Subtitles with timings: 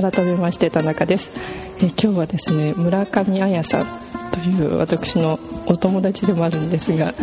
[0.00, 1.30] 改めまして田中です、
[1.78, 3.86] え今日はですね村上彩さん
[4.30, 7.16] という私のお友達でもあるんですが、はい、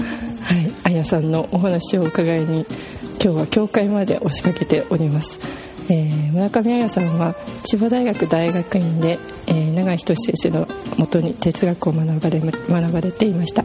[0.84, 2.66] 彩さんのお話を伺いに
[3.12, 5.40] 今日は教会まで押しかけております、
[5.90, 7.34] えー、村上彩さんは
[7.64, 13.64] 千葉大学大学院で、えー、永井仁先生のもとに哲学を学ばれ学ばれていました。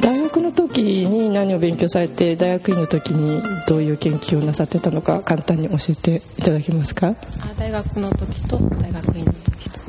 [0.00, 7.14] 大学の時に何を勉強されて大学院の時にどういう研究をなさってたのか簡単に教えていただけますか？
[7.58, 9.80] 大学の時と大学院の時と。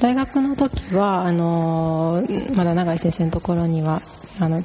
[0.00, 4.02] 大学の時はあのまだ永井先生のところには
[4.40, 4.62] あの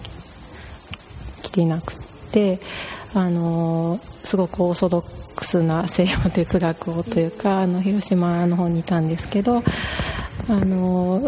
[1.41, 1.95] 来ていなく
[2.31, 2.59] て
[3.13, 9.63] あのすごくオーソドックスな西洋哲学をというかあの広島の方にいたんですけど
[10.47, 11.21] あの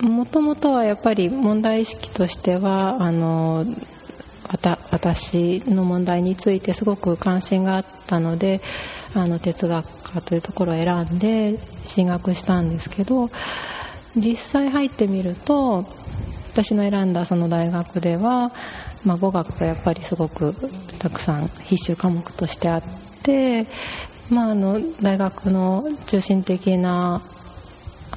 [0.00, 3.64] もともとはやっぱり問題意識としてはあの
[4.90, 8.60] 私の問題についてすごく関心があったので
[9.14, 13.30] あの哲学科というところを選んで進学したんですけど
[14.14, 15.84] 実際入ってみると
[16.52, 18.52] 私の選んだその大学では、
[19.04, 20.54] まあ、語学がやっぱりすごく
[20.98, 22.82] たくさん必修科目としてあっ
[23.22, 23.66] て、
[24.30, 27.22] まあ、あの大学の中心的な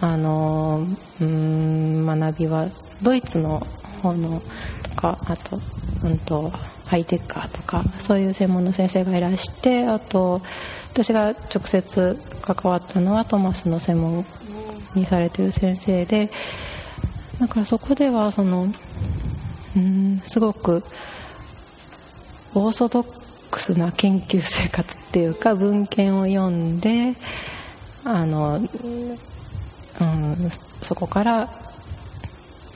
[0.02, 0.86] あの
[1.22, 2.69] うん学びは
[3.02, 3.59] ドイツの
[4.02, 4.42] 方の
[4.83, 5.59] とかあと,、
[6.03, 6.52] うんと、
[6.86, 10.42] ハイテッカーとかそういう専門の先生がいらしてあと
[10.94, 14.25] 私が直接関わったのはトマスの専門
[14.95, 16.31] にされてる先生で
[17.39, 18.67] だからそこではその
[19.75, 20.83] うんすごく
[22.55, 23.05] オーソドッ
[23.52, 27.14] クスな研究生活っていうか文献を読んで
[28.03, 28.59] あの
[30.02, 30.50] うん、
[30.81, 31.50] そこから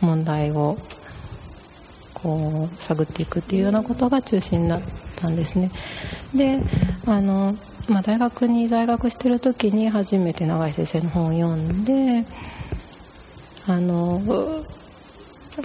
[0.01, 0.77] 問題を
[2.13, 4.81] こう探っていくっていうようなことが中心だっ
[5.15, 5.71] たんですね。
[6.33, 6.59] で
[7.05, 7.55] あの、
[7.87, 12.25] まあ、大学に在学してる時に初めて永井先生の本を読んで
[13.67, 14.21] あの、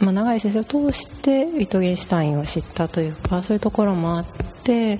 [0.00, 4.26] まあ、永井先生を通してウィトゲンシュタインを知ったというかそういうところもあっ
[4.64, 4.98] て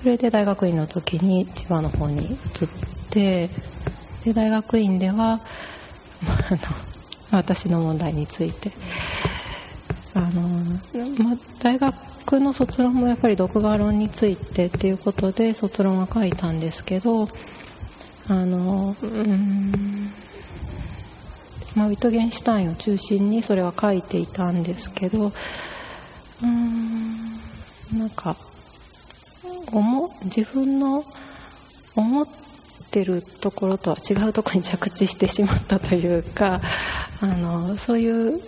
[0.00, 2.36] それで大学院の時に千葉の方に移っ
[3.10, 3.50] て
[4.24, 5.40] で大学院では
[6.26, 6.58] あ の
[7.30, 8.72] 私の問題について。
[10.12, 10.42] あの、
[11.22, 17.28] ま大学の卒論もやっぱり独画論についてっていうことで卒論は書いたんですけど
[18.28, 20.12] あのうん
[21.74, 25.32] まあ、ウィトゲンシュタインを中心にそれは書いていたんですけど
[26.42, 27.30] うん
[27.96, 28.36] なんか
[29.72, 31.04] 思自分の
[31.94, 32.26] 思っ
[32.90, 36.60] ってるところとは違うところに着地してしまったというか
[37.22, 38.40] あのそういう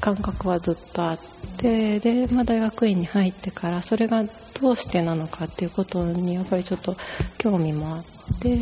[0.00, 1.18] 感覚はずっとあっ
[1.58, 4.24] てで、まあ、大学院に入ってからそれが
[4.60, 6.96] どうしてなのかっていうことにやっぱりちょっと
[7.36, 8.04] 興味もあっ
[8.40, 8.58] て。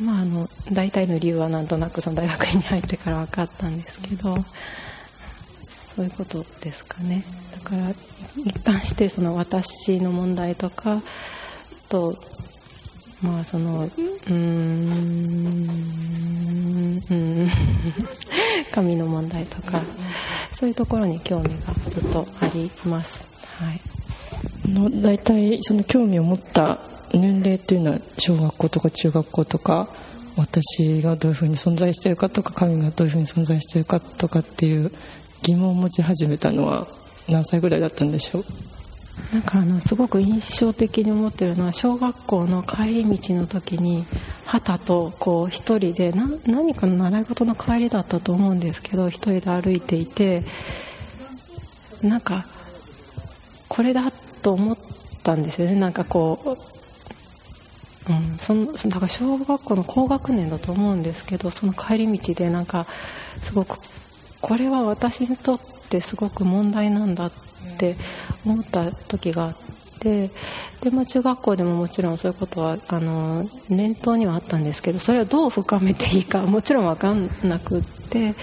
[0.00, 4.42] まあ、あの大体の理由はなんとなくその大学院に入ってから分かったんですけど
[5.94, 7.90] そういうことですかねだから
[8.38, 11.02] 一貫してその私の問題とか
[11.90, 12.16] と
[13.22, 15.62] まあそのうーん
[17.10, 17.50] うん
[18.72, 19.80] 紙の問題とか
[20.52, 23.26] そういうところに興味がずっとあります。
[23.58, 23.80] はい。
[24.70, 26.78] の大体その興味を持った
[27.12, 29.88] 年齢っていうのは小学校とか中学校とか
[30.36, 34.90] 私がどういうふうに存在しているかとか神がどういうふうに存在しているかとかっていう
[35.42, 36.86] 疑問を持ち始めたのは
[37.28, 38.44] 何歳ぐらいだったんでしょう？
[39.32, 44.04] なんかあのすごく印象的に思ってるのは小学校の帰り道の時に
[44.44, 50.44] 旗とこう一人でな何かの習い事の帰りだったと思うんですけど一人で歩いていて
[52.02, 52.46] なんか
[53.68, 54.10] これだ
[54.42, 54.76] と思っ
[55.22, 55.76] たんですよね。
[55.76, 56.58] なんかこ
[58.08, 62.86] う、うん、そのだから小学校の高学年だと思うんですけどその帰り道でなんか
[63.40, 63.78] すごく
[64.40, 67.96] これは私にとってすごく問題なんだってって
[68.44, 69.56] 思った時があっ
[69.98, 70.30] て
[70.80, 78.34] で、まあ、中学校でももちろんそういうことはあの念頭にはあったんですけどそれをどう深めていいかもちろん分かんなくって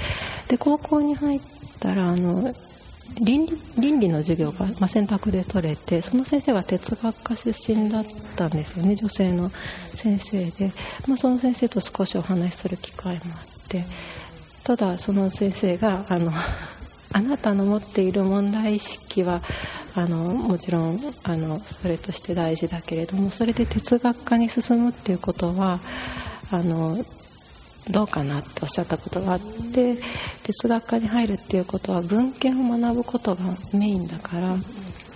[0.48, 1.42] で高校に入っ
[1.80, 2.54] たらあの
[3.19, 8.06] 倫理倫理の授業が、まあ、選択で取れてその先生が哲学科出身だっ
[8.36, 9.50] たんですよね女性の
[9.95, 10.72] 先生で、
[11.07, 13.86] まあ、その先生と少しお話しする機会もあって
[14.63, 16.31] ただその先生があの
[17.12, 19.42] あなたの持っている問題意識は
[19.96, 25.80] あのもちろんあのそれとして大事だけれどもそれで哲学科に進むっていうことは
[26.52, 26.98] あの
[27.90, 29.98] どうかなっておっしゃったことがあって
[30.44, 33.44] 哲学科に入るっていうことは文献を学ぶことが
[33.74, 34.56] メインだから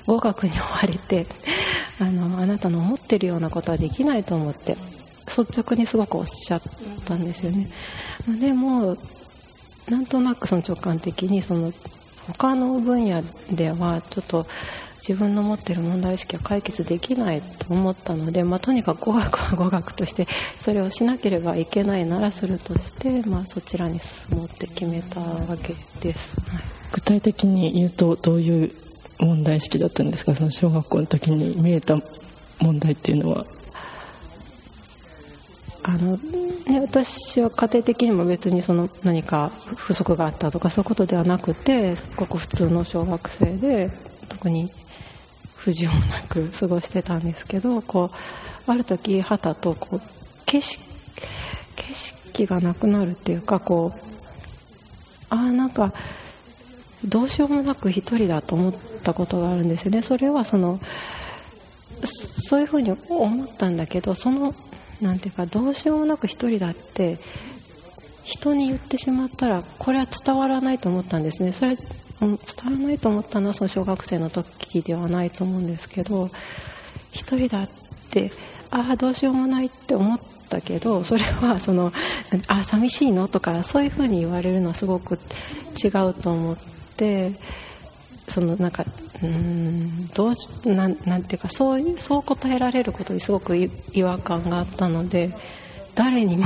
[0.05, 1.27] 語学に追われて
[1.99, 4.75] あのあなたの思ってるようなことはできないと思って
[5.27, 6.61] 率直にすごくおっしゃっ
[7.05, 7.67] たんですよね。
[8.39, 8.97] でも
[9.89, 11.71] なんとなくその直感的にその
[12.27, 14.45] 他の分野ではちょっと
[15.05, 20.27] 自分の持ってる問題意識は解決できないと思ったので、まあ、とにかく語学は語学として
[20.59, 28.71] それをしなければいけないならするとして、まあ、そちらに進もうって決めたわけです、はい、具体的に言うとどういう
[29.19, 30.35] 問題意識だったんですか？
[30.35, 31.97] その小学校の時に見えた
[32.61, 33.45] 問題っていうのは。
[35.85, 36.17] あの
[36.65, 43.91] ね、私は家庭的にも別にその何か不足があったとかそういうことではなくてごく普通の小学生で
[44.29, 44.71] 特に
[45.55, 48.11] 不自由もなく過ごしてたんですけどこ
[48.65, 50.01] うある時はたとこう
[50.45, 50.81] 景色
[51.75, 53.99] 景色がなくなるっていうかこう
[55.29, 55.93] ああなんか
[57.03, 60.01] どうしようもなく一人だと思ったことがあるんですよね。
[60.01, 60.79] それはその
[62.05, 64.55] そういうふうに思ったんだけどその
[65.03, 67.19] なんていうかどうしようもなく一人だって
[68.23, 71.51] 人に言ってしまったらこれは伝わらないと思ったんですね。
[71.51, 72.37] それ伝わ
[72.71, 76.29] らないと思ったのはその小学生の時ではないと思うんですけど
[77.11, 77.69] 一人だっ
[78.11, 78.31] て
[78.71, 80.19] ああどうしようもないって思っ
[80.49, 81.91] たけどそれはその
[82.47, 83.27] あ寂しいの？
[83.27, 85.19] とかそういうふうに言われるのはすごく
[85.83, 86.57] 違うと思っ
[86.95, 87.33] て
[88.27, 88.85] そのなんか
[89.21, 90.33] うんどう
[90.65, 95.31] なんなんていうかそうそう答えられることにすごく違和感があったので
[95.95, 96.45] 誰にも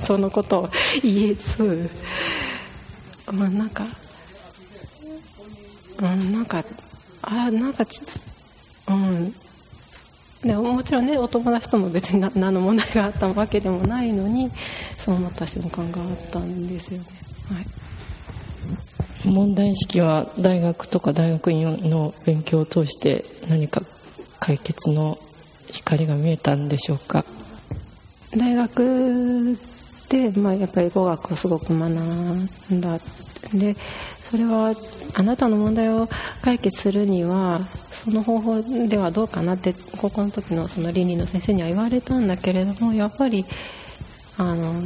[0.00, 0.68] そのことを
[1.02, 1.90] 言えず、
[3.32, 3.84] まあ、なんか
[5.98, 6.64] うん、なんか
[7.22, 8.02] あなんかち
[8.88, 9.34] うん
[10.42, 14.50] でもちろんねお友達とも別に何の問題があったわけでもないのに
[14.96, 17.06] そう思った瞬間があったんですよね、
[17.50, 17.66] はい、
[19.26, 23.82] 問題意識は大学とか大学院の勉強を通して何か
[24.40, 25.18] 解決の
[25.70, 27.24] 光が見えたんでしょうか？
[28.36, 29.56] 大学
[30.08, 32.98] で、まあ、やっぱり語学をすごく学んだ。
[33.54, 33.76] で
[34.22, 34.74] それは
[35.14, 36.08] あなたの問題を
[36.42, 37.60] 解決するには
[37.92, 43.44] その方法ではどうかなって高校の時のその倫理の先生には言われたんだけれどもやっぱり
[44.36, 44.82] あの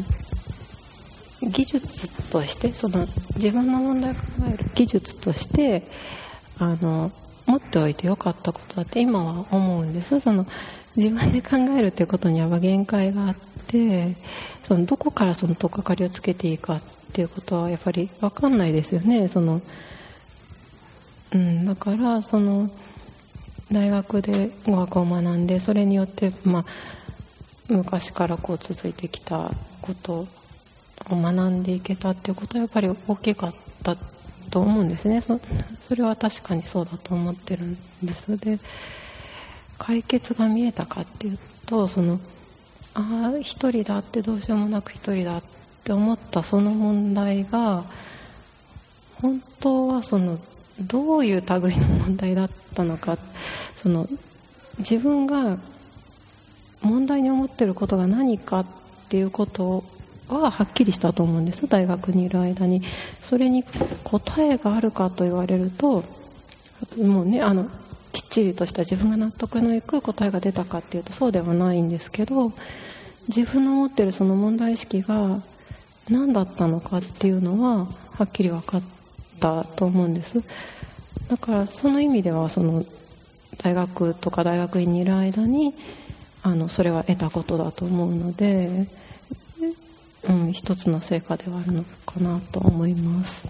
[1.42, 3.06] 技術としてその
[3.36, 4.20] 自分の問題を考
[4.52, 5.82] える技術として
[6.58, 7.10] あの
[7.46, 10.20] 持っておいてよかったことだって今は思うんです。
[10.20, 10.46] その
[10.96, 14.16] 自分で考えるっていうことには限界があって
[14.62, 16.82] そのどこからその取っかかりをつけていいかっ
[17.12, 19.28] ていうことはやっぱり分かんないですよね。
[19.28, 19.62] その、
[21.32, 22.70] うん、だからその
[23.72, 26.64] 大学で語学を学んでそれによって、まあ、
[27.68, 30.26] 昔からこう続いてきたこと
[31.16, 33.96] 学んでいけたっていうことはやっぱり大きかった
[34.50, 35.22] と思うんですね。
[35.22, 35.40] そ
[35.94, 38.36] れは確かにそうだと思ってるんです。
[38.36, 38.58] で
[39.78, 42.20] 解決が見えたかっていうとその
[42.94, 45.42] ああ一人だってどうしようもなく一人だっ
[45.84, 47.84] て思ったその問題が
[49.20, 50.38] 本当はその
[50.80, 53.18] どういう類の問題だったのか
[53.76, 54.08] その
[54.78, 55.58] 自分が
[56.82, 58.66] 問題に思ってることが何かっ
[59.08, 59.84] ていうことを
[60.36, 61.66] ははっきりしたと思うんです。
[61.66, 62.82] 大学にいる間に。
[63.22, 63.64] それに
[64.04, 66.04] 答えがあるかと言われると
[66.96, 67.68] もうねあの
[68.12, 72.52] きっちりとした自分が納得のいく答えが出たかっていうとそうではないんですけど
[73.28, 75.40] 自分の持ってるその問題意識が
[76.08, 78.82] 何だったのかっていうのははっきり分かっ
[79.38, 80.42] たと思うんです。
[81.28, 82.84] だからその意味ではその
[83.58, 85.74] 大学とか大学院にいる間に
[86.42, 88.88] あのそれは得たことだと思うので、
[90.28, 93.48] うん、一つの成果ではあるのかなと思います。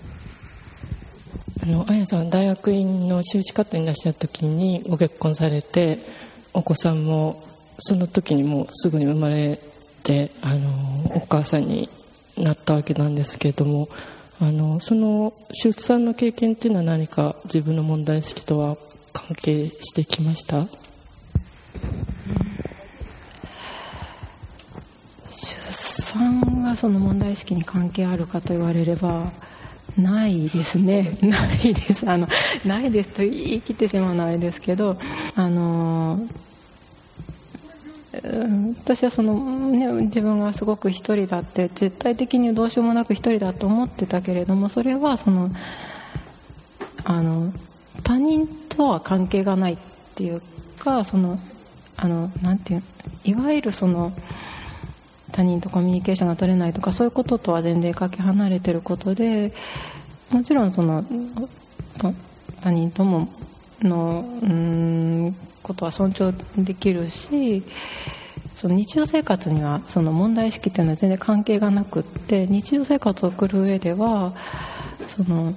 [1.63, 5.99] あのあやさん大学院の修士課程にいらっしゃる時にご結婚されて
[6.55, 7.45] お子さんも
[7.79, 9.59] その時にもうすぐに生まれ
[10.03, 11.91] てあのお母さんに
[12.39, 13.89] なったわけなんですけれども
[14.41, 18.79] あのその出産の経験っていうのは何か自分の問題意識とは
[19.13, 20.67] 関係してきました？
[26.21, 29.33] 出産がその問題意識に関係あるかと言われれば
[29.97, 31.17] ないですね。
[31.23, 32.09] ないです。
[32.09, 32.29] あの
[32.65, 34.99] ないですと言い切ってしまうのはあれですけど
[35.35, 36.21] あの
[38.85, 39.35] 私はその、
[39.71, 45.51] ね、自分がすごく一人だって絶対的にどうしようもなく一人だと思ってたけれどもそれはその
[47.05, 47.53] あの
[48.03, 49.79] 他人とは関係がないっ
[50.17, 50.43] ていう
[50.79, 51.39] かその
[51.97, 52.83] あのなんていう
[53.25, 54.13] いわゆるその
[55.33, 59.53] 他人とコミュニケーションが取れないとかそういうこととは全然かけ離れてることで
[60.31, 61.05] もちろんその
[62.61, 63.29] 他人とも
[63.83, 67.63] のうんことは尊重できるし
[68.55, 74.35] その日常生活にはその問題意識っていうのは全然関係がなくって日常生活を送る上では
[75.07, 75.55] その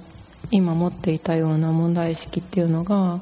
[0.50, 3.20] 今持っていたような問題意識っていうのが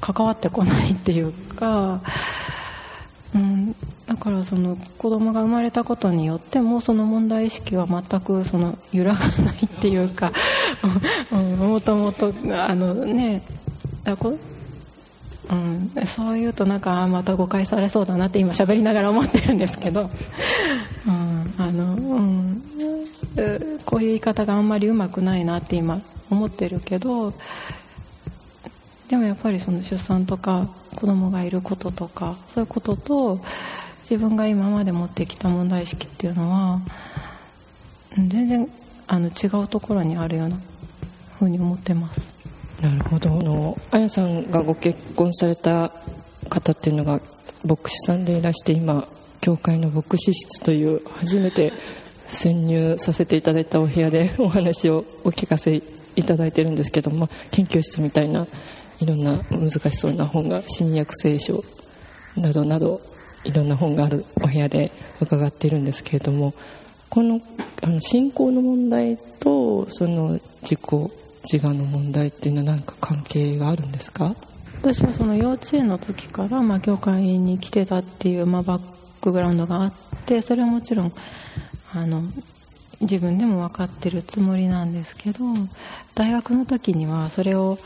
[0.00, 2.00] 関わってこないっていうか、
[3.34, 3.74] うん、
[4.10, 10.32] だからその子供が生まれたことによってもその問題意識は全くその揺らがないっていうか
[11.30, 12.34] もともと
[12.66, 13.40] あのね
[15.48, 20.10] うん、そう言うとなんかまた誤解されそうだなって今喋りながら思ってるんですけど、
[21.06, 22.62] うん、あの、うん、
[23.84, 26.00] こういう言い方があんまりうまくないなって今
[26.30, 27.32] 思ってるけど
[29.08, 33.40] でもやっぱりその出産とか子供がいることとかそういうことと
[34.10, 36.80] 自分が今まで持ってきた問題意識っていうのは
[38.16, 38.68] 全然
[39.06, 40.58] あの違うところにあるような
[41.38, 42.28] ふうに思ってます。
[42.82, 45.92] なるほどあの綾さんがご結婚された
[46.48, 47.20] 方っていうのが
[47.64, 49.06] 牧師さんでいらして今
[49.40, 51.72] 教会の牧師室という初めて
[52.26, 55.82] 潜入させていただいたお部屋でお話をお聞かせ
[56.16, 58.48] いただいてるんですけども研究室みたいな
[58.98, 61.62] いろんな難しそうな本が新約聖書
[62.36, 63.00] などなど
[63.44, 66.54] いろんな本があるお部屋で伺っているんですけれども
[67.08, 67.40] この
[67.82, 70.80] あの信仰の問題とその自己
[71.50, 74.34] 自我の問題っていうのは何か関係があるんですか？
[74.82, 78.82] 私はその幼稚園の時から、まあ、教会に来てたっていう、まあ、バッ
[79.20, 79.92] クグラウンドがあっ
[80.26, 81.12] てそれはもちろん
[81.92, 82.22] あの
[83.00, 85.44] 自分でも分かってるつもりなんですけど
[86.14, 87.78] 大学の時にはそれを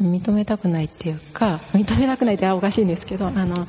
[0.00, 3.66] 認めたくないっていうか認めたくないっておかしいんですけどあの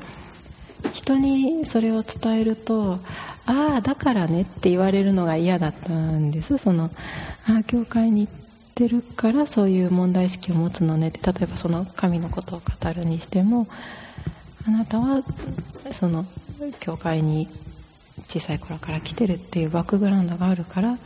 [0.93, 2.99] 人にそれを伝えると
[3.45, 6.57] ああだからねって言われるのが嫌だったんです。
[6.57, 6.91] その
[7.47, 8.33] ああ教会に行っ
[8.75, 13.67] てるからそういう問題意識を持つのねって例えばその神のことを語るにしても
[14.67, 15.23] あなたは
[15.91, 16.25] その
[16.79, 17.47] 教会に
[18.27, 20.97] 小さい頃から来てるっていうバックグラウンドがあるから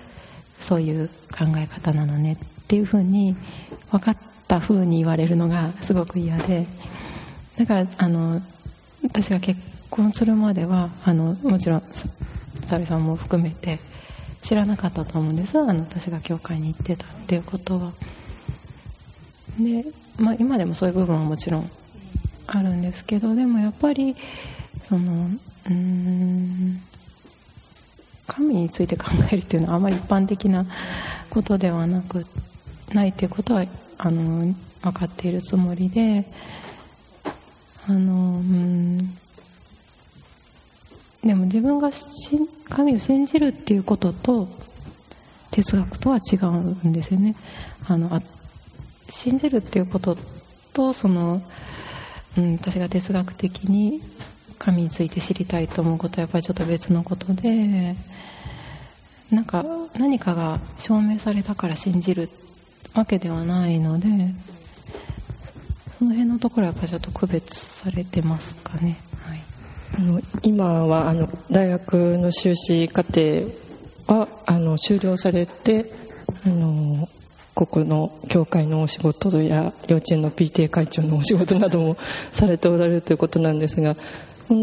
[0.60, 2.38] そういう考え方なのねっ
[2.68, 3.36] ていうふうに
[3.92, 6.66] 分かったふうに言われるのがすごく嫌で。
[7.58, 8.42] だからあの
[9.03, 11.84] 私が結婚するまではあのもちろん
[12.65, 13.79] 沙織さんも含めて
[14.41, 15.60] 知らなかったと思うんです。
[15.60, 17.93] あの私が教会に行ってたっていうことは。
[19.60, 19.86] で、
[20.17, 21.70] まあ、今でもそういう部分はもちろん
[22.48, 24.15] あるんですけどでもやっぱり
[24.84, 25.29] その
[25.70, 26.81] うん
[28.27, 30.65] 神について考えるっていうのはあまり一般的な
[31.29, 32.25] ことではなく
[32.93, 33.65] ないっていうことは
[33.98, 36.25] あの分かっているつもりで
[37.92, 39.18] あのうん。
[41.24, 41.92] でも自分が
[42.70, 44.48] 神を信じるっていうことと
[45.52, 47.36] 哲学とは違うんですよね。
[47.86, 48.22] あのあ
[49.10, 50.18] 信じるっていうこと
[50.74, 51.42] とその、
[52.38, 54.02] うん、私が哲学的に
[54.58, 57.96] 神について知りたいと思うことはやっぱりちょっと別のことで
[59.30, 59.66] なんか
[59.98, 62.30] 何かが証明されたから信じる
[62.94, 64.08] わけではないので
[66.01, 69.43] その辺のところはやっぱちょっと区別されてますかね、はい、
[70.00, 73.51] あの今はあの大学の修士課程
[74.08, 75.93] はあの修了されて
[76.43, 77.08] あの
[77.53, 81.98] ここの教会のお仕事や幼稚園の PTA 会長のお仕事なども
[82.31, 83.96] されておられるということなんですが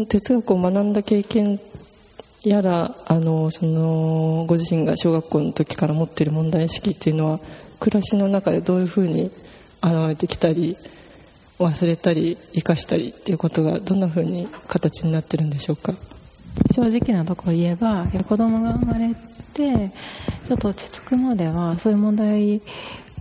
[0.09, 1.61] 哲学を学んだ経験
[2.43, 7.39] やらあのそのご自身が小学校の時から持っている問題意識っていうのは
[7.79, 9.31] 暮らしの中でどういうふうに
[9.81, 10.75] 現れてきたり
[11.59, 15.93] 忘れたり生かしたりっていうことがどんなふうに形になってるんでしょうか？
[16.73, 19.13] 正直なところ言えば子供が生まれ
[19.53, 19.91] て
[20.45, 22.61] ちょっと落ち着くまではそういう問題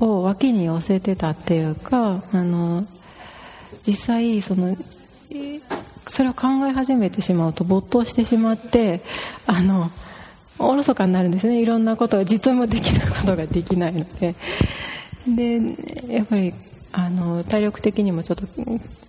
[0.00, 2.86] を脇に寄せてたっていうかあの
[3.86, 4.76] 実際その
[6.06, 9.02] それを考え始めてしまうと没頭してしまって
[9.46, 9.90] あの
[10.58, 11.60] おろそかになるんですね。
[11.60, 14.34] いろんなことが実務的なことができないので。
[15.26, 15.60] で
[16.08, 16.54] やっぱり
[16.92, 18.46] あの体力的にもちょっと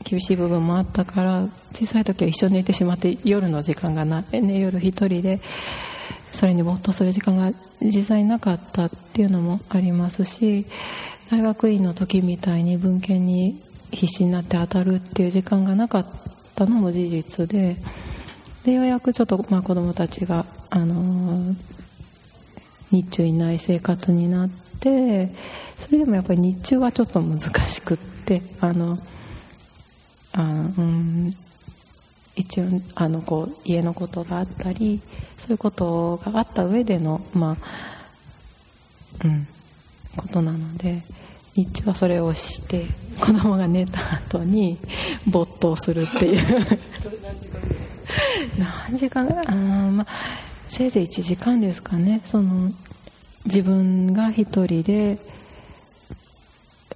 [0.03, 5.39] 厳しい部分もあったから小さい時は一緒に寝てしまって夜の時間がな、ね、夜一人で
[6.31, 10.65] それに没頭する時間が実際なかったっていうのもありますし
[11.31, 16.05] 大学院の時みたいに文献に必死になって当たるっていう時間がなかっ
[16.55, 17.77] たのも事実で
[18.63, 21.55] でようやくちょっと、まあ、子供たちが、あのー、
[22.91, 25.31] 日中いない生活になって
[25.79, 28.97] それでもやっぱり日中はちょっと難しくってあの
[30.33, 30.45] あう
[30.81, 31.31] ん
[32.35, 35.01] 一応あのこう家のことがあったり
[35.37, 37.57] そういうことがあった上でのま
[39.21, 39.47] あうん
[40.15, 41.03] ことなので
[41.55, 42.85] 日中はそれをして
[43.19, 44.77] 子供が寝た後に
[45.27, 46.79] 没頭するっていう。
[48.57, 49.51] 何時間あ、
[49.91, 50.07] まあ、
[50.67, 52.21] せいぜい1時間ですかね。
[52.25, 52.71] その
[53.45, 55.19] 自分が一人で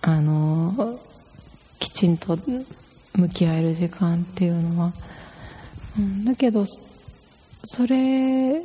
[0.05, 0.99] あの
[1.79, 2.37] きちんと
[3.15, 4.93] 向き合える時間っていうのは、
[5.97, 6.65] うん、だけど
[7.65, 8.61] それ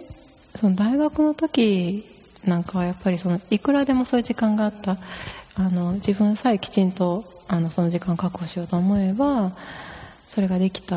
[0.57, 2.05] その大学の時
[2.45, 4.99] なんかはやっぱりそのいくらでもそういう時間があった。
[5.61, 9.57] あの自分さえきちんとあのその時間を確保しようと思えば
[10.29, 10.97] それができた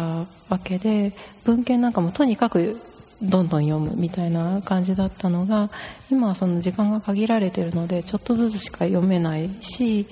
[0.49, 1.13] わけで
[1.45, 2.79] 文献なんかもとにかく
[3.21, 5.69] どんどん読むみたいな感じだったのが
[6.09, 10.07] 今はその時間が限られてるのでちょっとずつしか読めないし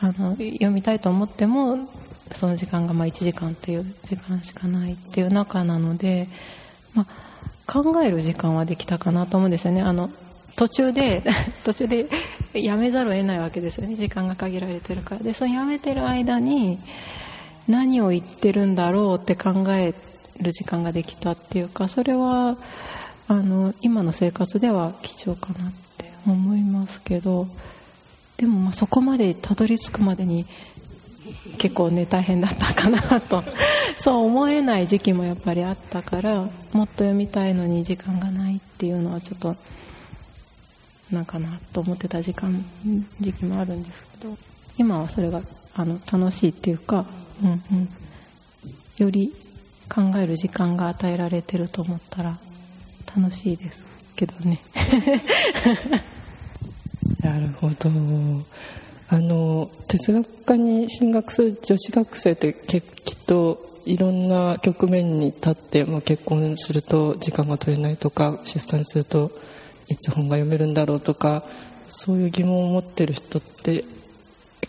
[0.00, 1.88] あの読みたいと思っても
[2.32, 6.28] その時間がま1時間っていう時間しかないっていう中なので、
[6.94, 9.82] まあ、考える時間はできたかなと思うんですよね。
[9.82, 10.10] あの
[10.56, 11.22] 途中で
[11.64, 12.06] 途中で
[12.54, 13.94] やめざるを得ないわけですよね。
[13.94, 15.20] 時間が限られてるから。
[15.22, 16.78] でそのやめてる間に
[17.68, 19.94] 何を言ってるんだろうって考え
[20.40, 22.56] る時間ができたっていうかそれは
[23.28, 27.46] あの今の生活では貴重かなって思いますけど
[28.36, 30.46] でもまあそこまでたどり着くまでに
[31.58, 33.42] 結構ね大変だったかなと
[33.98, 39.56] そう思えない時期もやっぱりあったからもっと読みたいのに時間がないっていうのはちょっと
[41.10, 42.64] なんかなと思ってた時間
[43.20, 44.36] 時期もあるんですけど
[44.78, 45.40] 今はそれが
[45.74, 47.06] あの楽しいっていうか、
[47.42, 47.88] うんうん、
[48.98, 49.32] より
[49.88, 52.38] 考える時間が与えられてると思ったら
[53.16, 54.58] 楽しいですけどね。
[57.20, 57.90] なるほど。
[59.08, 62.82] あの哲学科に進学する女子学生ってきっ
[63.24, 69.30] といろんな局面に立って、まあ、結婚すると時間が取れないとか出産すると
[69.88, 71.44] いつ本が読めるんだろうとか
[71.86, 73.84] そういう疑問を持ってる人って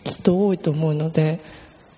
[0.04, 1.40] きっと多いと思うので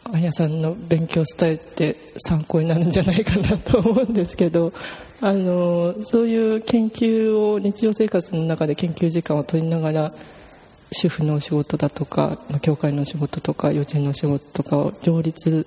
[0.04, 4.72] あやさんの勉強スタイルって参考になるんじゃないかなと思うんですけど
[5.20, 10.12] あのそういう研究を日常生活の中で研究時間を取りながら
[10.92, 15.66] 主婦のお仕事だとか教会のお仕事とか幼稚園のお仕事とかを両立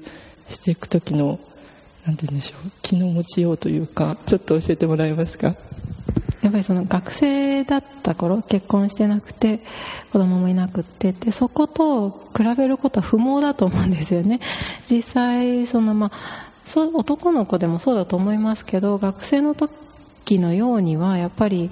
[0.50, 1.40] していく時の
[2.06, 5.56] 何て言うんでしょう気の持ちようというかちょっと教えてもらえますか？
[6.44, 9.60] やっぱりその学生だった頃結婚してなくて
[10.12, 14.42] 子供もいなくってでそこと比べることは不毛だと思うんですよね。
[14.92, 16.12] 実際そのまあ
[16.66, 21.72] そう男の子でもそうだと思いますけど学生の時のようにはやっぱり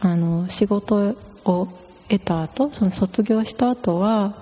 [0.00, 1.68] あの仕事を
[2.08, 4.34] 得た後その卒業した後は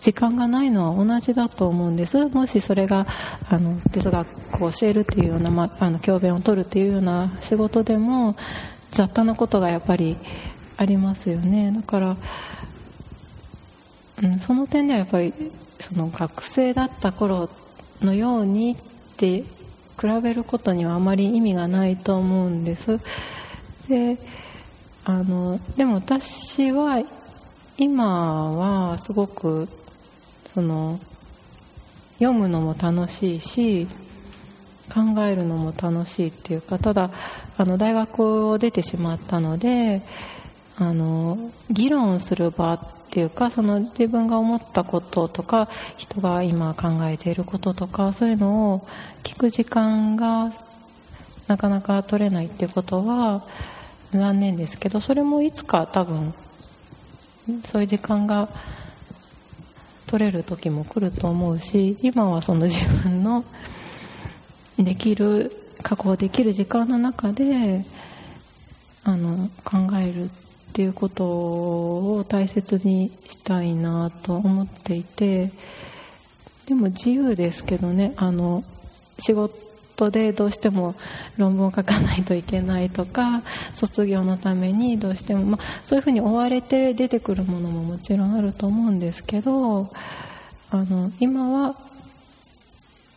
[0.00, 2.26] 時間がないのは同じだと思うんです。
[2.26, 3.06] もしそれが
[3.48, 8.36] あの哲学を教えるっていうような、まあ、あの教鞭を取るっていうような仕事でも
[8.96, 10.16] 雑多なことがやっぱり
[10.78, 11.70] ありますよね。
[11.70, 12.16] だから、
[14.22, 15.34] うん、その点ではやっぱり
[15.78, 17.50] その学生だった頃
[18.00, 18.76] のようにっ
[19.18, 19.46] て比
[20.22, 22.98] べることにはあまり意味がないと思うんです。
[23.86, 24.16] で
[25.04, 27.04] あのでも私は
[27.76, 29.68] 今はすごく
[30.54, 30.98] その
[32.14, 33.86] 読むのも楽しいし
[34.92, 37.10] 考えるのも楽しいっていうかただ
[37.56, 40.02] あの大学を出てしまったので
[40.78, 42.78] あの議論する場っ
[43.10, 48.88] ていうかその自分が思ったこととか人が今考えていることとかそういうのを
[49.22, 50.52] 聞く時間が
[51.46, 53.44] なかなか取れないっていうことは
[54.12, 56.34] 残念ですけどそれもいつか多分
[57.70, 58.48] そういう時間が
[60.06, 63.44] 取れる時も来ると思うし今はその自分の
[64.78, 67.84] できる確保できる時間の中で
[69.04, 70.28] あの考えるっ
[70.72, 75.50] ていうことを大切にしたいなと思っていて
[76.66, 78.64] でも自由ですけどねあの
[79.18, 80.94] 仕事でどうしても
[81.38, 83.42] 論文を書かないといけないとか
[83.74, 89.90] 卒業のためにどうしても、まあ、そういうふうに追われて出てくるものももちろんあると思うんですけど
[90.70, 91.76] あの今は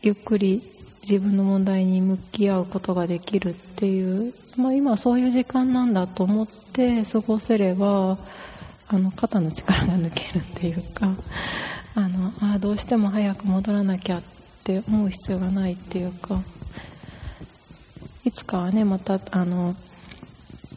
[0.01, 8.17] ゆっくり自分の問題に向き合うことができるっていう、まあ、今そういう時間なんだと思って過ごせれば
[8.87, 11.11] あの肩の力が抜けるっていうか
[11.95, 14.21] あのあどうしても早く戻らなきゃっ
[14.63, 16.41] て思う必要がないっていうか
[18.25, 19.75] いつかはねまたあの、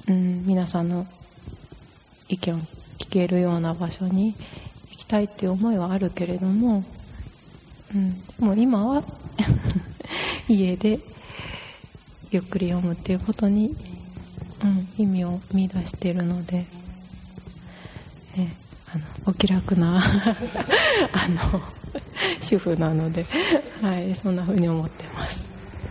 [0.08, 1.06] うん、皆さんの
[2.28, 2.58] 意見を
[2.98, 4.34] 聞けるような場所に
[4.90, 6.84] 行きたいっていう思いはあるけれども、
[7.94, 9.04] うん、でも今は
[10.48, 10.98] 家で
[12.30, 13.74] ゆっくり読むっていうことに、
[14.64, 16.58] うん、意味を見出しているので、
[18.36, 18.56] ね、
[18.92, 19.98] あのお気楽な
[21.12, 21.60] あの
[22.40, 23.26] 主婦なので、
[23.80, 25.42] はい、そんな風に思ってます。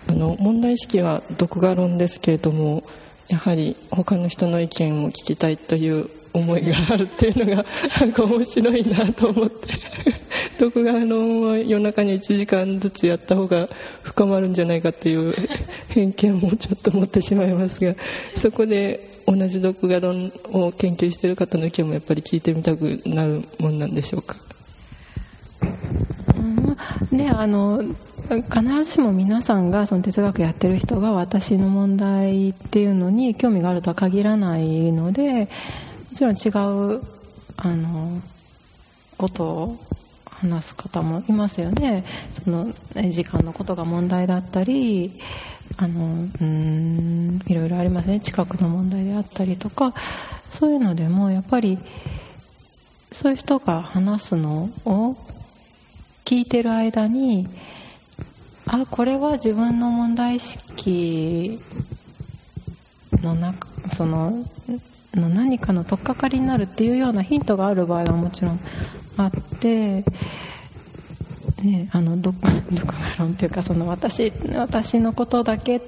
[0.08, 2.84] あの問題意識は独画論ですけれども
[3.30, 7.66] やはり他の人の意見を聞きたいという思いがあるっていうのが
[8.00, 9.68] なんか面白いなと思って
[10.62, 13.67] 独画論は夜中に1時間ずつやった方が
[14.04, 15.34] 深まるんじゃないかっていう
[15.88, 17.95] 偏見もちょっと持ってしまいますが
[18.36, 24.36] そこで同じ独画論を研究している方の意見もやっぱり聞いてみたくなるもんなんでしょうか？
[27.12, 27.84] ね、あの
[28.30, 35.50] 必ずしも皆さんがその哲学やってる人が私の問題っていうのに興味があるとは限らないので
[36.12, 36.50] もちろん違
[36.97, 37.02] う
[37.58, 38.21] あの
[39.17, 39.80] ことを
[40.41, 42.04] 話す方もいますよね。
[42.43, 42.73] その
[43.10, 45.19] 時間のことが問題だったり
[45.77, 48.19] あのうんいろいろありますね。
[48.19, 49.93] 近くの問題であったりとか
[50.49, 51.77] そういうのでもやっぱり
[53.12, 55.15] そういう人が話すのを
[56.25, 57.47] 聞いてる間に
[58.65, 61.60] あこれは自分の問題意識
[63.21, 64.45] の中その
[65.13, 68.60] の何かの取っかかりになるっていうようなヒントがある場合はもちろん
[69.25, 70.03] あって、
[71.63, 72.36] ね、あの独
[72.71, 75.81] 独画論っていうかその私私のことだけ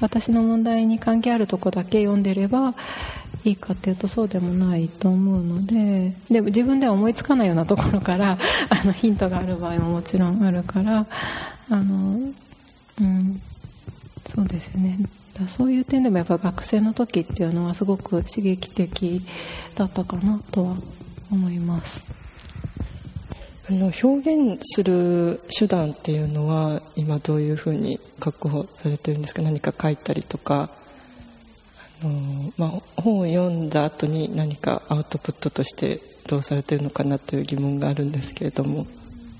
[0.00, 2.74] 私の問題に関係あるとこだけ読んでれば
[3.44, 8.38] いいかっていうとそうでもないと思うのででも自分では思いつかないようなところから
[8.70, 11.06] あのヒントがある場合ももちろんあるから
[11.68, 12.20] あの、
[13.00, 13.40] うん、
[14.34, 14.98] そうですね。
[15.34, 19.24] だそういう点でもやっぱ学生の時っていうのはすごく刺激的
[19.74, 20.76] だったかなとは
[21.30, 22.04] 思います。
[23.78, 29.42] の表現する手段っていうのは今どういうふうに確保されてるんですか？
[29.42, 30.70] 何か書いたりとか？
[32.02, 38.86] あの、まあ、本を読んだ後に何かアウトプットとしてどうされてるのかなという疑問があるんですけれども。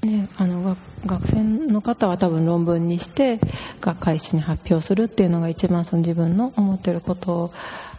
[0.03, 3.39] ね、あの学生の方は多分論文にして
[3.81, 7.53] 学会誌に発表するっていうのが一番その自分の思ってることを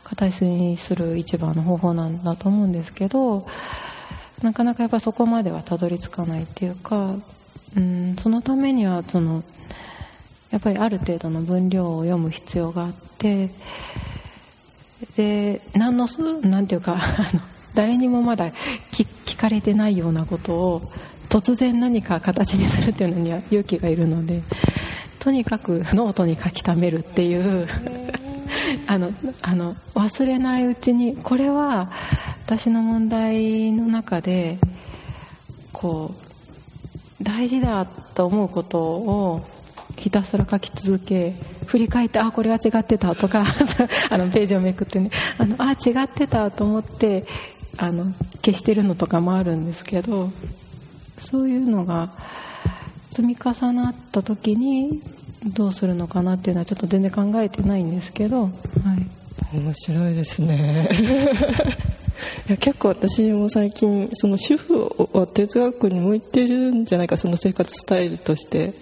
[0.04, 3.48] 形にする一番の方法なんだと思うんですけど
[4.42, 7.16] なかなかやっぱそこまではたどり着かないっていうか
[7.78, 9.44] うんそのためにはその
[10.52, 13.50] やっぱりある程度の分量を読む必要があって
[15.16, 16.08] で何の
[16.44, 16.98] なんていうか
[17.74, 18.52] 誰にもまだ
[18.92, 20.92] 聞かれてないようなことを
[21.30, 24.44] 突然何か形にするっていうのには勇気がいるので
[25.18, 27.68] とにかくノートに書き溜めるっていう
[28.86, 31.90] あのあの忘れないうちにこれは
[32.46, 34.58] 私の問題の中で
[35.72, 36.14] こ
[37.22, 39.46] う大事だと思うことを
[39.96, 43.46] ひたすら書き続け振り返ってあこれは違ってたとか
[44.12, 47.26] あのページをめくってねあのあ違ってたと思って
[47.78, 48.12] あの
[48.44, 50.30] 消してるのとかもあるんですけど
[51.18, 52.10] そういうのが
[53.10, 55.02] 積み重なった時に
[55.46, 60.90] どうするのかなっていうのはちょっと全然考えてないんですけど、はい、面白いですね
[62.48, 68.74] いや結構私も最近その主婦は哲学に向いてるんじゃないかその生活スタイルとして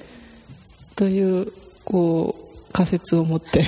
[0.95, 1.51] という
[1.83, 3.63] こう仮説を持って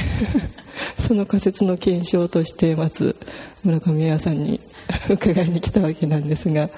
[0.99, 3.15] その仮説の検証としてまず
[3.63, 4.59] 村上屋さんに
[5.09, 6.69] 伺いに来たわけなんですが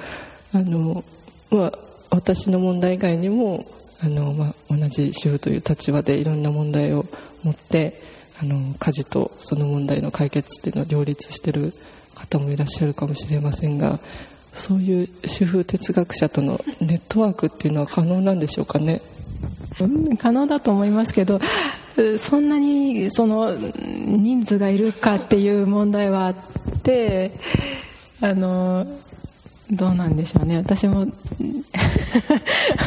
[0.53, 1.03] あの、
[1.49, 3.65] まあ、私の問題以外にも
[4.01, 7.05] あの、まあ、同じ主婦という立場でいろんな問題を
[7.43, 8.01] 持って
[8.41, 11.73] あの家事とその問題の解決っていうのを両立してる
[12.25, 13.99] 方もいらっしゃるかもしれませんが
[14.53, 19.01] そういう主婦哲学者とのネットワークっていうのは可能なんでしょうかね？
[20.17, 21.41] 可能だと思いますけど
[22.17, 26.35] そんなにその人数がいるかっていう問題はあっ
[26.83, 27.31] て
[28.21, 28.88] あの
[29.69, 30.57] どうなんでしょうね。
[30.57, 31.05] 私もあ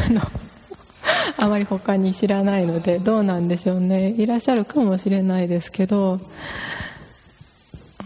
[0.09, 0.21] の
[1.37, 4.09] あまり他に知らないのでどうなんでしょうね。
[4.09, 6.19] いらっしゃるかもしれないですけど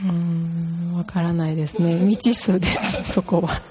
[0.03, 0.72] うん。
[1.03, 1.99] わからないですね。
[1.99, 3.61] 未知数です そこは。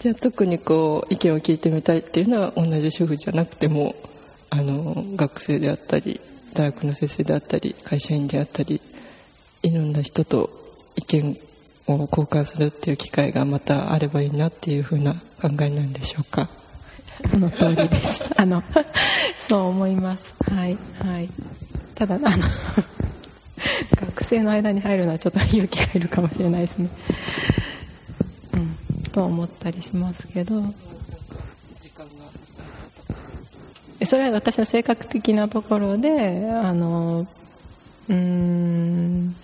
[0.00, 3.94] じゃあ特にこう意見を聞いてみたいっていうのは同じ主婦じゃなくても
[4.50, 6.20] あの学生であったり
[6.52, 8.80] 大学の先生であったり会社員であったり
[9.62, 10.50] いろんな人と
[10.96, 11.38] 意見
[11.86, 16.48] を交換するっていう機会がまたあればいいなっていうふうな考えなんでしょうか。
[17.32, 18.24] その通りです。
[18.36, 18.62] あの
[19.48, 20.34] そう思います。
[20.50, 21.28] はいはい。
[21.94, 22.28] ただあの
[23.96, 26.88] 学生の間に入るのはちょっと勇気がいるかもしれないですね。
[28.54, 28.76] うん。
[29.12, 30.64] と思ったりしますけど。
[34.04, 37.26] それは私の性格的なところであの
[38.08, 39.36] うん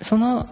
[0.00, 0.44] その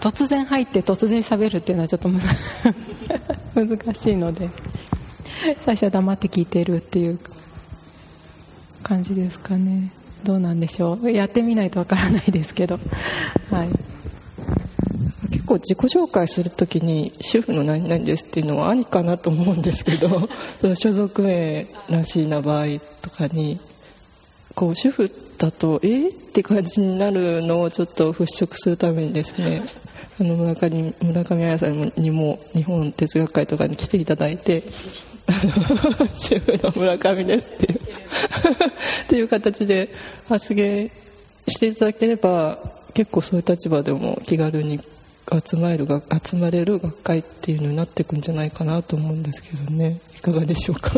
[0.00, 2.08] 突然入って突然喋るっていうのはちょっと
[3.54, 4.50] 難しいので
[5.60, 7.18] 最初は黙って聞いてるっていう
[8.82, 9.90] 感じですかね。
[10.24, 11.10] どうなんでしょう。
[11.10, 12.78] やってみないとわからないですけど。
[13.50, 13.68] はい。
[15.30, 20.28] 結構自己紹介するときに主婦の何々ですっていうのはありかなと思うんですけど
[20.76, 22.66] 所属名らしいな場合
[23.02, 23.58] とかに
[24.54, 29.62] こう主婦だとえー、って感じになるのをちょっと払拭するためにですね
[30.20, 34.64] あの村上村上彩さんにも日本哲学会とかに来ていただいて
[36.14, 37.82] 主婦の村上ですっていうっ
[39.08, 39.90] ていう形で
[40.28, 40.90] 発言
[41.46, 42.58] していただければ
[42.94, 44.80] 結構そういう立場でも気軽に
[45.44, 45.86] 集まれる
[46.24, 50.00] 集まれる学会っていうのになっていくんじゃないかなと思うんですけどね。
[50.16, 50.92] いかがでしょうか？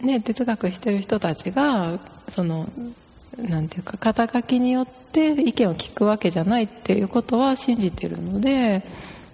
[0.00, 2.68] ね哲学してる人たちがその
[3.38, 8.82] なんていうか肩書きによって意見を聞くわけじゃないっていうことは信じてるので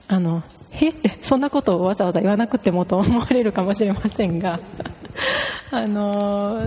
[0.09, 4.61] あのへってそんなことをわざわざ言わなくてもと思われるかもしれませんが。
[5.71, 6.63] あの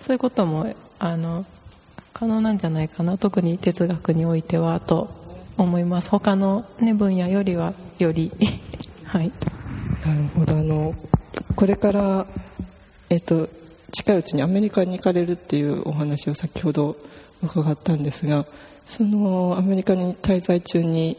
[0.00, 1.44] そういうこともあの
[2.12, 3.18] 可能なんじゃないかな。
[3.18, 5.10] 特に哲学においてはと
[5.58, 6.10] 思います。
[6.10, 8.32] 他の、ね、分野よりはより。
[9.04, 9.30] はい。
[10.06, 10.56] なるほど。
[10.56, 10.94] あの
[11.56, 12.26] これから
[13.10, 13.48] えっと
[13.92, 16.96] 近いうちにアメリカに行かれるっていうお話を先ほど
[17.42, 18.46] 伺ったんですが
[18.86, 21.18] そのアメリカに滞在中に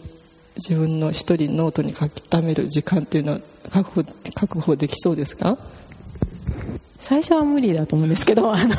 [0.56, 3.40] 自分の一人ノートに書き溜める時間っていうのは
[3.72, 4.04] 確保
[4.36, 5.58] 確保できそうですか？
[7.00, 8.76] 最初は無理だと思うんですけど あの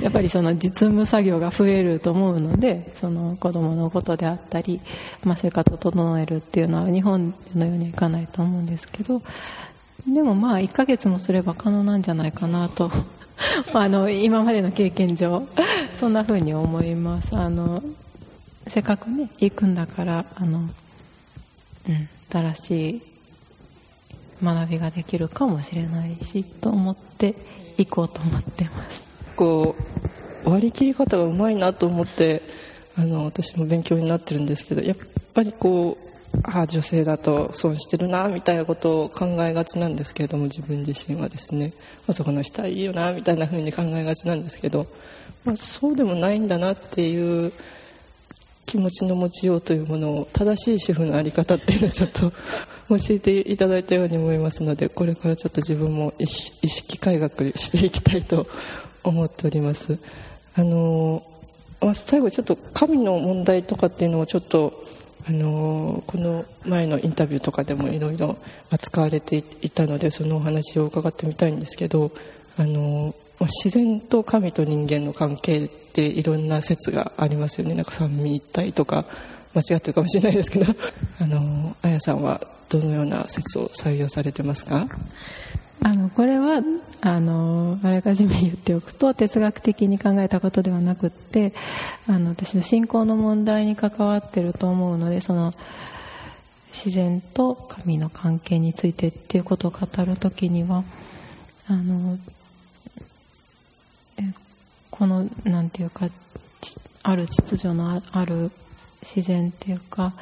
[0.00, 4.80] やっぱりその実務作業が増えると思うのでその子供のことであったり、
[5.24, 9.22] まあ、生活を整えるっていうのは日本のようにはいかないと思うんですけど
[10.06, 12.92] でもまあ1ヶ月もすれば可能なんじゃないかなと
[13.74, 15.42] あの今までの経験上
[15.96, 17.36] そんな風に思います。
[17.36, 17.82] あの
[18.68, 20.68] せっかくね行くんだからあの、
[21.88, 23.02] うん、新しい
[24.42, 27.34] 学びができるかもしれないしと思って
[27.76, 29.04] 行こうと思ってます。
[29.36, 29.74] こ
[30.44, 32.42] う割り切り方がうまいなと思って
[32.96, 34.96] あの私も勉強になってるんですけどやっ
[35.34, 36.08] ぱりこう
[36.42, 41.72] ああ女性だと損してるなみたいなことを考えがちなんですけれども自分自身はですね。
[42.06, 44.86] 男の人はいいよなみたいな風に考えがちなんですけど、
[45.44, 47.52] まあ、そうでもないんだなっていう
[48.68, 58.46] 気持ちの持ちようというものを正しい主婦の在り方っていうのをちょっと教えていただいたように思いますのでこれからちょっと自分も意識改革していきたいと
[59.04, 59.98] 思っております。
[60.54, 61.22] あの、
[61.80, 64.84] まあ、最後ちょっと神の問題とかっていうのをちょっと
[65.26, 68.36] あのこの前のインタビューとかでもいろいろ
[68.68, 72.12] 扱われていたのでそのお話を伺ってみたいんですけど
[72.58, 77.74] あの自然と神と人間の関係っていろんな説がありますよね。
[77.74, 79.04] なんか三位一体とか
[79.54, 80.66] 間違ってるかもしれないですけど。
[81.20, 84.86] あの綾さんはどのような説を採用されてますか？
[85.80, 86.60] あのこれは
[87.00, 91.52] あのあらかじめ言っておくと哲学的に考えたことではなくって
[92.08, 95.54] あの私の信仰の問題に関わってると思うのでその
[96.72, 100.82] 自然と神の関係についてっていうことを語るときには
[101.68, 102.18] あの
[104.98, 106.08] このなんていうか
[107.04, 108.50] ある秩序のある
[109.02, 110.12] 自然っていうか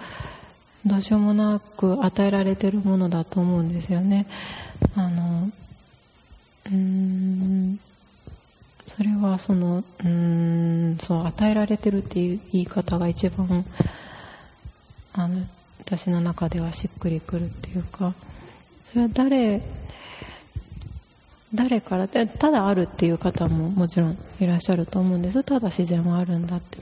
[0.84, 4.26] どうしようもなく与えられてるものだと思うんですよね。
[4.94, 5.50] あの
[6.70, 7.80] うん
[8.94, 13.64] それはそのうんそう与えられてるっていう言い方が一番
[15.14, 15.42] あの
[15.80, 18.14] 私の中ではしっくりくるっていうか
[18.90, 19.62] それは誰
[21.54, 25.42] 誰からただあるっていう方ももちろんいらっしゃると思うんです。
[25.44, 26.78] ただ自然はあるんだって。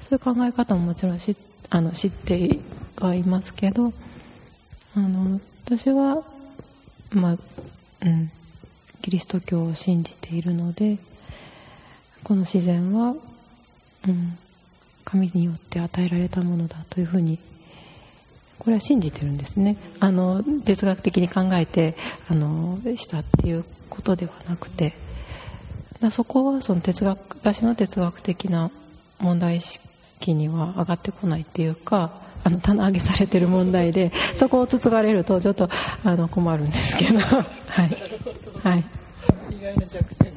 [0.00, 1.36] そういう考え方ももちろん知
[1.70, 2.58] あの知って
[2.96, 3.92] はいますけど
[4.96, 6.22] あの私は
[7.10, 7.36] まあ
[8.02, 8.30] うん
[9.02, 10.98] キリスト教を信じているので
[12.22, 13.14] この自然は、
[14.08, 14.38] うん、
[15.04, 17.38] 神によって与えられたものだというふうに
[18.64, 19.76] これは信じてるんですね。
[20.00, 21.94] あの哲学的に考えて
[22.28, 24.94] あのしたっていうことではなくて
[26.10, 28.70] そこはその哲学私の哲学的な
[29.20, 35.68] 問題意識には上がってこないっていうかあの棚上げされてる問題で そこをつつがれるとちょっと
[36.02, 37.18] あの困るんですけど。
[37.20, 37.96] はい、
[38.62, 38.84] はい、
[39.50, 40.32] 意外な弱点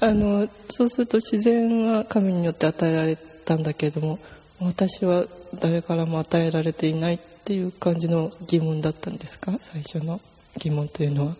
[0.00, 4.18] あのそうすると自然は神によって与えられたんだけれども
[4.60, 9.56] 私は誰からも与えられていないっていう感じの疑問だったんですか？
[9.60, 10.20] 最初の
[10.58, 11.36] 疑問というのは。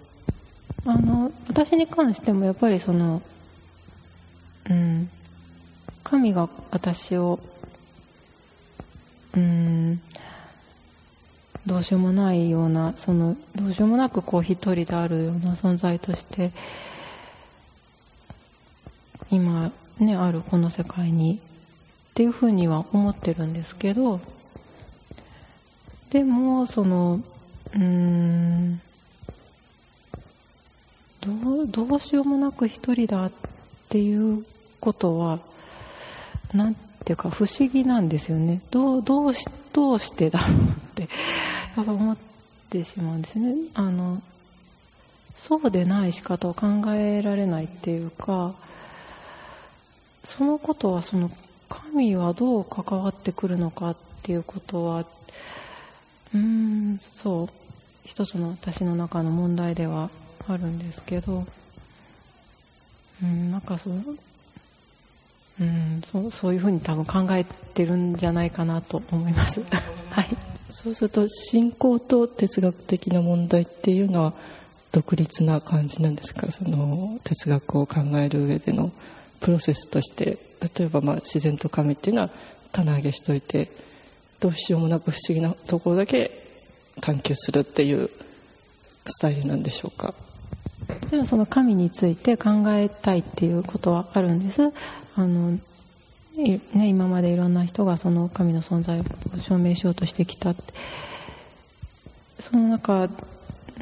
[0.87, 3.21] あの私に関してもやっぱりその
[4.71, 5.11] うん
[6.05, 7.39] 神が私を
[9.37, 10.01] うん
[11.67, 16.53] どうしようもないようなそのどうしようもなくこう一人であるような存在として
[19.31, 21.41] 今ねあるこの世界に
[22.19, 24.21] っていうふうには思ってるんですけど
[26.11, 27.21] でもその
[27.73, 28.81] うん
[31.21, 33.33] どうどうしようもなく一人だっ
[33.89, 34.45] ていう
[34.81, 35.39] ことは
[36.53, 38.63] なんていうか不思議なんですよね。
[38.73, 40.61] どうどうしどうしてだろうっ
[40.97, 41.03] て
[41.77, 42.17] やっぱ思っ
[42.69, 43.55] てしまうんですね。
[43.75, 44.21] あの
[45.37, 48.55] そうでない仕方を考えられないっていうか
[50.25, 51.31] そのことはその
[51.69, 55.05] 神はどう関わってくるのかっていうことは
[56.35, 57.49] うんそう
[58.05, 60.11] 一つの私の中の問題では
[60.49, 61.45] あるんですけど
[63.23, 63.95] うんなんかそう
[65.61, 69.61] うんそうそういうふうに多分考えてるんじゃないかなと思います。
[70.11, 70.27] はい。
[70.71, 74.35] そうすると信仰と哲学的な問題っていうのは
[74.93, 76.53] 独立な感じなんですか？
[76.53, 78.93] その哲学を考える上での
[79.41, 80.39] プロセスとして
[80.79, 82.31] 例えばまあ自然と神っていうのは
[82.73, 83.71] 棚上げしといて
[84.41, 86.47] どうしようもなく不思議なところだけ
[87.01, 88.11] 探求するっていう
[89.07, 90.15] スタイルなんでしょうか。
[90.89, 94.73] もちろんその神について考えたいっていうことはあるんです。
[95.17, 95.59] あの、
[96.37, 99.05] ね、今までいろんな人がその神の存在を
[99.41, 100.51] 証明しようとしてきた。
[100.51, 100.63] って
[102.39, 103.09] その中、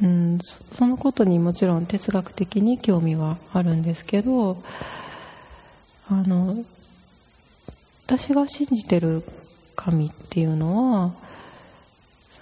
[0.03, 0.39] うん、
[0.73, 4.63] そのことにもちろん哲学的に興味はあるんですけど
[6.09, 6.65] あの
[8.07, 9.25] 私が信じてる
[9.75, 11.13] 神っていうのは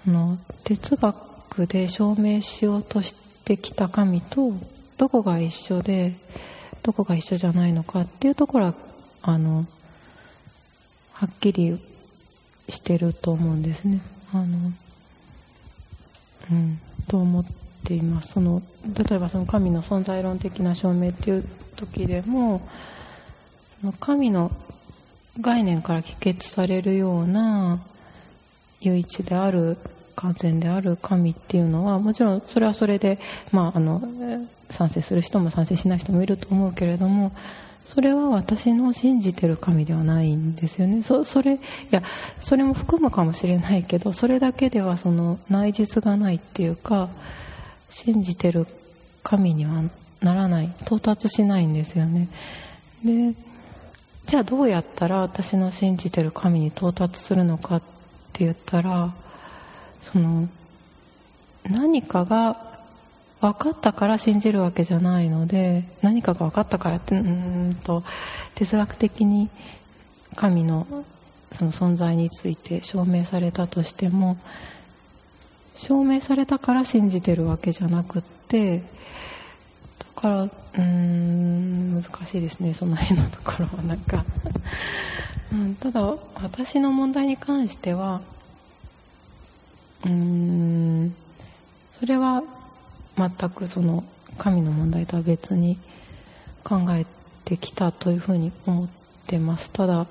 [0.05, 4.53] その哲学で証明しようとしてきた神と
[4.98, 6.14] どこが一緒で
[6.83, 8.74] どこが一緒じゃないのかっていうところは
[9.22, 9.66] あの
[11.12, 11.81] はっきり
[12.68, 14.00] してると思うんですね。
[14.33, 14.72] あの
[16.50, 17.44] うん、と思っ
[17.85, 22.61] ていますその例えばその神の存在論的な証明っていう時でも
[23.92, 24.51] 神の
[25.40, 27.81] 概念から帰結されるような
[28.81, 29.77] 唯一である
[30.14, 33.18] 完全である神っていうのはもちろんそれはそれで、
[33.51, 34.01] まあ、あの
[34.70, 37.33] 賛成する人も賛成しない人もいると思うけれども
[37.87, 41.03] それは私の信じてる神ではないんですよね。
[41.03, 41.59] そそれい
[41.90, 42.03] や
[42.40, 47.09] それも含むかもしれないけどそれだけではその内実がないっていうか
[47.90, 48.66] 信じてる
[49.23, 49.83] 神には
[50.23, 50.73] ならない。
[50.83, 52.29] 到達しないんですよね。
[53.05, 53.35] で
[54.35, 57.81] じゃあどうやったら私の信じてる神に到達するのかっ
[58.33, 59.14] て言ったら
[60.01, 60.49] その
[61.70, 62.81] 何かが
[63.40, 68.03] 分かったから信じるわけじゃないので何かが分かったからってうんと
[68.57, 69.51] 哲学的に
[70.35, 70.85] 神の
[71.53, 74.37] その存在について証明されたとしても
[75.77, 78.83] 証明されたから信じてるわけじゃなくって
[80.14, 80.42] から
[80.79, 84.24] うん難しいですねその辺のところはなんか。
[85.53, 86.00] うん、ただ
[86.35, 88.22] 私の問題に関しては
[90.05, 91.14] うん
[91.98, 92.42] それは
[93.16, 94.03] 全くその
[94.37, 95.79] 神の問題とは別に
[96.64, 97.07] 考え
[97.44, 98.88] てきたというふうに思っ
[99.27, 99.70] てます。
[99.70, 100.07] ただ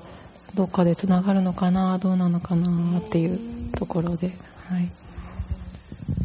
[0.56, 3.40] どっかでつながるのかなどうなのかなっていう
[3.76, 4.34] ところで、
[4.70, 4.90] はい、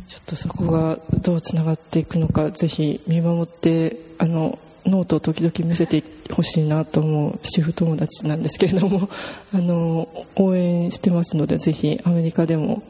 [0.08, 9.08] ちょっとそこがどうつながっていくのかぜひ見守ってあのノートを時々見せてほしいなと思う主婦友達なんですけれども
[9.52, 12.82] あの応援してますのでぜひアメリカでも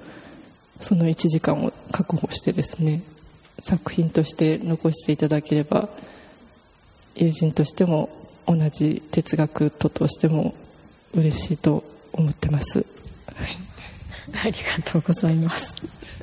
[0.81, 3.03] その1時間を確保してですね
[3.59, 5.89] 作品として残していただければ
[7.17, 8.11] 友人としても
[8.47, 10.55] 同じ哲学徒としても
[11.15, 12.87] 嬉しいと思ってます、
[14.45, 15.75] ありがとうございます。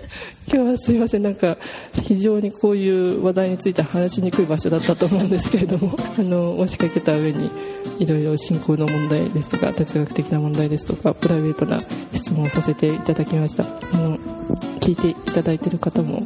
[0.52, 1.24] 今日はすいません。
[1.24, 1.58] なんか
[2.04, 7.50] 非常にこういう話題について話しにくい場所だったと思うんですけれども あの押しかけた上に
[8.00, 11.82] いろいろ信仰の問題ですとか哲学的な問題ですとかプライベートな
[12.14, 13.64] 質問をさせていただきました。
[13.64, 14.20] もう
[14.80, 16.24] 聞いていただいている方も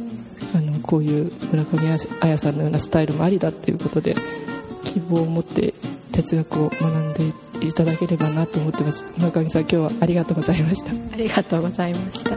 [0.54, 4.14] あのこういう村上彩さんのようなスタイルもありだということで
[4.84, 5.74] 希望を持って
[6.12, 7.32] 哲学を学んで
[7.66, 9.04] いただければなと思ってます。
[9.16, 10.92] 村上さん今日はありがとうございました。
[10.92, 12.36] ありがとうございました。